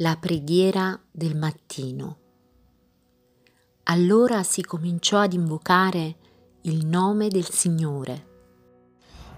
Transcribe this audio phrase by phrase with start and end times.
[0.00, 2.18] La preghiera del mattino.
[3.82, 6.14] Allora si cominciò ad invocare
[6.62, 8.26] il nome del Signore.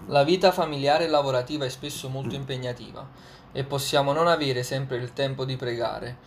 [0.05, 3.09] La vita familiare e lavorativa è spesso molto impegnativa
[3.51, 6.19] e possiamo non avere sempre il tempo di pregare.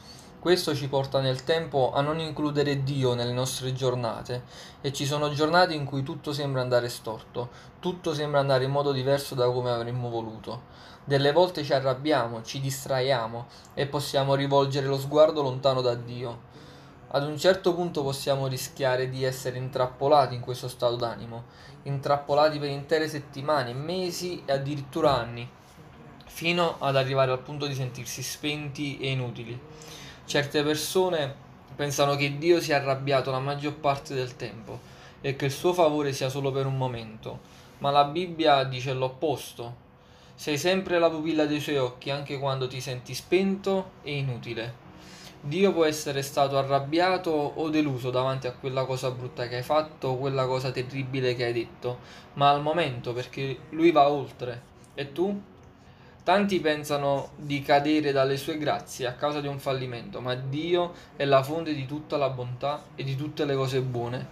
[0.45, 4.43] Questo ci porta nel tempo a non includere Dio nelle nostre giornate
[4.83, 7.49] e ci sono giornate in cui tutto sembra andare storto,
[7.81, 10.65] tutto sembra andare in modo diverso da come avremmo voluto.
[11.03, 16.41] Delle volte ci arrabbiamo, ci distraiamo e possiamo rivolgere lo sguardo lontano da Dio.
[17.13, 21.45] Ad un certo punto possiamo rischiare di essere intrappolati in questo stato d'animo,
[21.85, 25.49] intrappolati per intere settimane, mesi e addirittura anni,
[26.27, 29.59] fino ad arrivare al punto di sentirsi spenti e inutili.
[30.27, 31.35] Certe persone
[31.77, 34.81] pensano che Dio sia arrabbiato la maggior parte del tempo
[35.21, 37.41] e che il suo favore sia solo per un momento,
[37.79, 39.83] ma la Bibbia dice l'opposto.
[40.35, 44.83] Sei sempre la pupilla dei suoi occhi anche quando ti senti spento e inutile.
[45.43, 50.09] Dio può essere stato arrabbiato o deluso davanti a quella cosa brutta che hai fatto
[50.09, 51.99] o quella cosa terribile che hai detto,
[52.35, 54.63] ma al momento perché lui va oltre.
[54.95, 55.39] E tu?
[56.25, 61.27] Tanti pensano di cadere dalle sue grazie a causa di un fallimento, ma Dio è
[61.27, 64.27] la fonte di tutta la bontà e di tutte le cose buone.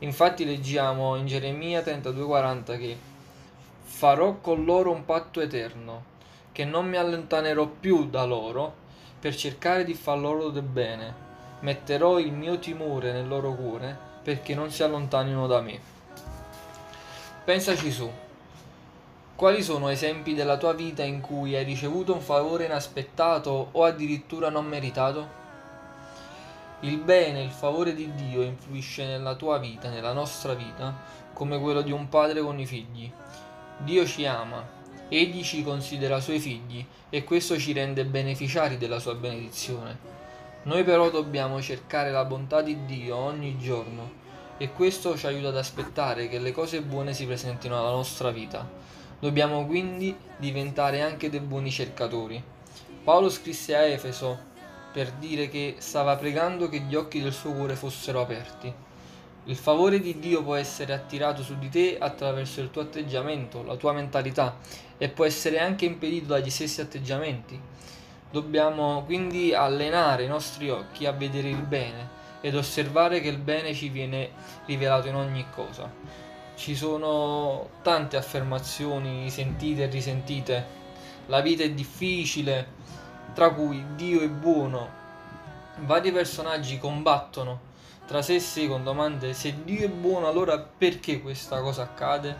[0.00, 2.98] Infatti leggiamo in Geremia 32:40 che
[3.84, 6.14] farò con loro un patto eterno,
[6.50, 8.74] che non mi allontanerò più da loro
[9.20, 11.14] per cercare di far loro del bene.
[11.60, 15.78] Metterò il mio timore nel loro cuore perché non si allontanino da me.
[17.44, 18.10] Pensaci su.
[19.36, 24.48] Quali sono esempi della tua vita in cui hai ricevuto un favore inaspettato o addirittura
[24.48, 25.28] non meritato?
[26.80, 30.96] Il bene, il favore di Dio influisce nella tua vita, nella nostra vita,
[31.34, 33.12] come quello di un padre con i figli.
[33.80, 34.66] Dio ci ama,
[35.10, 39.98] egli ci considera suoi figli e questo ci rende beneficiari della sua benedizione.
[40.62, 44.10] Noi però dobbiamo cercare la bontà di Dio ogni giorno
[44.56, 48.86] e questo ci aiuta ad aspettare che le cose buone si presentino alla nostra vita.
[49.18, 52.42] Dobbiamo quindi diventare anche dei buoni cercatori.
[53.02, 54.38] Paolo scrisse a Efeso
[54.92, 58.72] per dire che stava pregando che gli occhi del suo cuore fossero aperti.
[59.44, 63.76] Il favore di Dio può essere attirato su di te attraverso il tuo atteggiamento, la
[63.76, 64.58] tua mentalità
[64.98, 67.58] e può essere anche impedito dagli stessi atteggiamenti.
[68.30, 72.08] Dobbiamo quindi allenare i nostri occhi a vedere il bene
[72.42, 74.30] ed osservare che il bene ci viene
[74.66, 75.90] rivelato in ogni cosa.
[76.56, 80.66] Ci sono tante affermazioni sentite e risentite.
[81.26, 82.66] La vita è difficile,
[83.34, 84.88] tra cui Dio è buono.
[85.80, 87.74] Vari personaggi combattono
[88.06, 92.34] tra sé e sé con domande se Dio è buono allora perché questa cosa accade?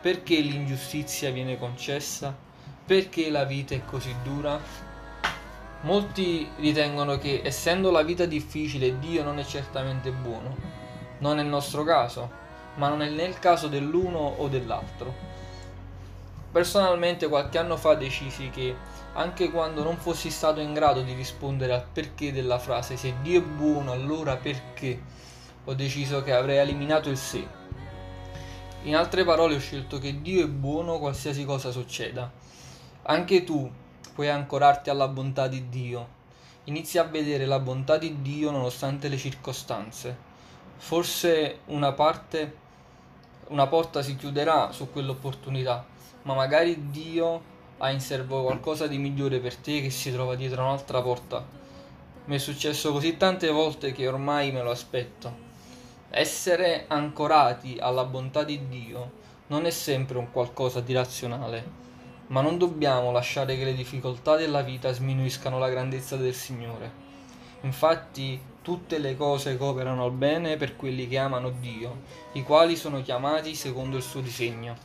[0.00, 2.34] Perché l'ingiustizia viene concessa?
[2.86, 4.58] Perché la vita è così dura?
[5.82, 10.56] Molti ritengono che essendo la vita difficile Dio non è certamente buono.
[11.18, 12.46] Non è il nostro caso
[12.78, 15.26] ma non è nel caso dell'uno o dell'altro.
[16.50, 18.74] Personalmente qualche anno fa decisi che
[19.12, 23.40] anche quando non fossi stato in grado di rispondere al perché della frase se Dio
[23.40, 25.00] è buono allora perché,
[25.64, 27.46] ho deciso che avrei eliminato il se.
[28.82, 32.30] In altre parole ho scelto che Dio è buono qualsiasi cosa succeda.
[33.02, 33.70] Anche tu
[34.14, 36.16] puoi ancorarti alla bontà di Dio.
[36.64, 40.16] Inizi a vedere la bontà di Dio nonostante le circostanze.
[40.76, 42.66] Forse una parte
[43.48, 45.86] una porta si chiuderà su quell'opportunità,
[46.22, 50.62] ma magari Dio ha in serbo qualcosa di migliore per te che si trova dietro
[50.62, 51.44] un'altra porta.
[52.24, 55.46] Mi è successo così tante volte che ormai me lo aspetto.
[56.10, 59.12] Essere ancorati alla bontà di Dio
[59.48, 61.86] non è sempre un qualcosa di razionale,
[62.28, 67.06] ma non dobbiamo lasciare che le difficoltà della vita sminuiscano la grandezza del Signore.
[67.62, 72.02] Infatti tutte le cose cooperano al bene per quelli che amano Dio,
[72.32, 74.76] i quali sono chiamati secondo il suo disegno.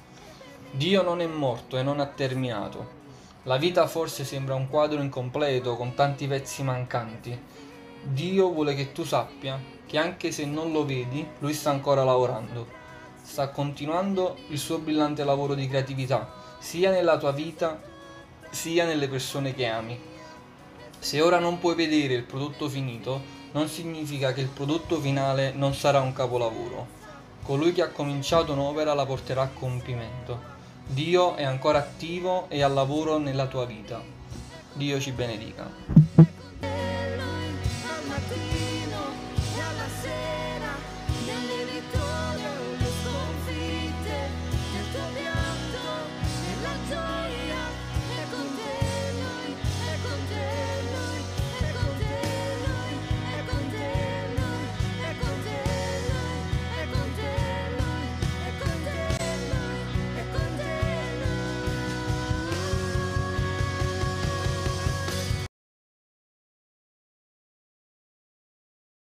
[0.71, 3.01] Dio non è morto e non ha terminato.
[3.43, 7.37] La vita forse sembra un quadro incompleto con tanti pezzi mancanti.
[8.03, 12.65] Dio vuole che tu sappia che anche se non lo vedi, lui sta ancora lavorando.
[13.21, 17.81] Sta continuando il suo brillante lavoro di creatività, sia nella tua vita,
[18.49, 19.99] sia nelle persone che ami.
[21.03, 23.21] Se ora non puoi vedere il prodotto finito,
[23.51, 26.87] non significa che il prodotto finale non sarà un capolavoro.
[27.43, 30.39] Colui che ha cominciato un'opera la porterà a compimento.
[30.87, 34.01] Dio è ancora attivo e al lavoro nella tua vita.
[34.71, 35.69] Dio ci benedica.